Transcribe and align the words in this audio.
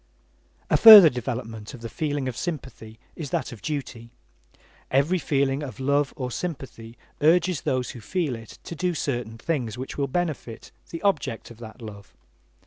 A 0.71 0.77
further 0.77 1.11
development 1.11 1.75
of 1.75 1.81
the 1.81 1.87
feeling 1.87 2.27
of 2.27 2.35
sympathy 2.35 2.97
is 3.15 3.29
that 3.29 3.51
of 3.51 3.61
duty. 3.61 4.09
Every 4.89 5.19
feeling 5.19 5.61
of 5.61 5.79
love 5.79 6.11
or 6.17 6.31
sympathy 6.31 6.97
urges 7.21 7.61
those 7.61 7.91
who 7.91 8.01
feel 8.01 8.35
it 8.35 8.57
to 8.63 8.73
do 8.75 8.95
certain 8.95 9.37
things 9.37 9.77
which 9.77 9.99
will 9.99 10.07
benefit 10.07 10.71
the 10.89 11.03
object 11.03 11.51
of 11.51 11.59
that 11.59 11.83
love. 11.83 12.15